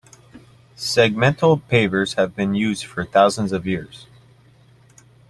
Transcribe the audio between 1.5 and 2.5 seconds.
pavers have